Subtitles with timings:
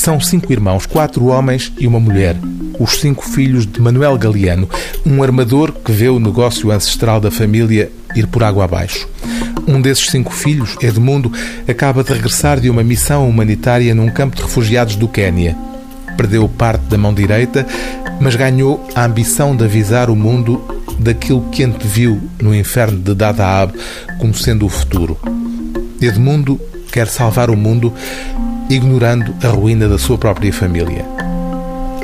[0.00, 2.34] São cinco irmãos, quatro homens e uma mulher.
[2.78, 4.66] Os cinco filhos de Manuel Galeano,
[5.04, 9.06] um armador que vê o negócio ancestral da família ir por água abaixo.
[9.68, 11.30] Um desses cinco filhos, Edmundo,
[11.68, 15.54] acaba de regressar de uma missão humanitária num campo de refugiados do Quênia.
[16.16, 17.66] Perdeu parte da mão direita,
[18.18, 20.64] mas ganhou a ambição de avisar o mundo
[20.98, 23.74] daquilo que anteviu no inferno de Dadaab
[24.18, 25.20] como sendo o futuro.
[26.00, 26.58] Edmundo
[26.90, 27.92] quer salvar o mundo
[28.70, 31.04] ignorando a ruína da sua própria família.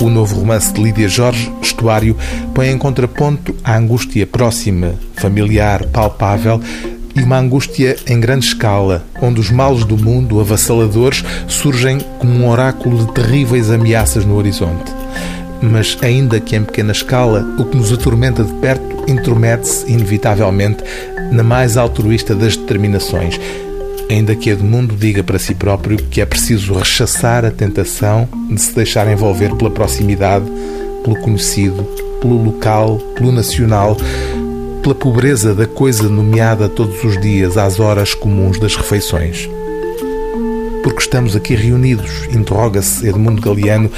[0.00, 2.16] O novo romance de Lídia Jorge, Estuário,
[2.52, 6.60] põe em contraponto a angústia próxima, familiar, palpável,
[7.14, 12.50] e uma angústia em grande escala, onde os males do mundo, avassaladores, surgem como um
[12.50, 14.92] oráculo de terríveis ameaças no horizonte.
[15.62, 20.84] Mas, ainda que em pequena escala, o que nos atormenta de perto intromete-se, inevitavelmente,
[21.32, 23.40] na mais altruísta das determinações,
[24.08, 28.74] ainda que Edmundo diga para si próprio que é preciso rechaçar a tentação de se
[28.74, 30.46] deixar envolver pela proximidade,
[31.02, 31.82] pelo conhecido,
[32.20, 33.96] pelo local, pelo nacional,
[34.82, 39.48] pela pobreza da coisa nomeada todos os dias às horas comuns das refeições.
[40.82, 43.90] Porque estamos aqui reunidos, interroga-se Edmundo Galeano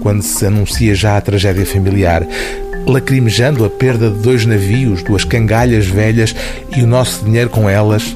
[0.00, 2.26] quando se anuncia já a tragédia familiar,
[2.86, 6.36] lacrimejando a perda de dois navios, duas cangalhas velhas
[6.76, 8.14] e o nosso dinheiro com elas,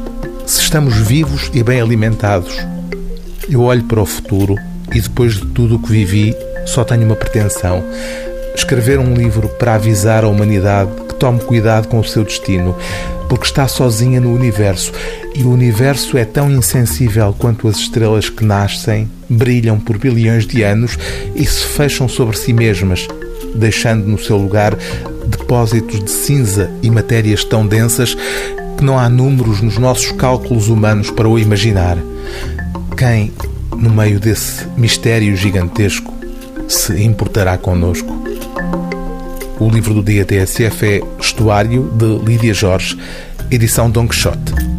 [0.68, 2.54] estamos vivos e bem alimentados.
[3.48, 4.54] Eu olho para o futuro
[4.92, 7.82] e depois de tudo o que vivi, só tenho uma pretensão:
[8.54, 12.76] escrever um livro para avisar a humanidade que tome cuidado com o seu destino,
[13.30, 14.92] porque está sozinha no universo
[15.34, 20.62] e o universo é tão insensível quanto as estrelas que nascem, brilham por bilhões de
[20.62, 20.98] anos
[21.34, 23.08] e se fecham sobre si mesmas,
[23.54, 24.76] deixando no seu lugar
[25.28, 28.14] depósitos de cinza e matérias tão densas
[28.78, 31.98] que não há números nos nossos cálculos humanos para o imaginar.
[32.96, 33.32] Quem,
[33.76, 36.14] no meio desse mistério gigantesco,
[36.68, 38.08] se importará connosco?
[39.58, 42.96] O livro do dia TSF é Estuário, de Lídia Jorge,
[43.50, 44.77] edição Don Quixote.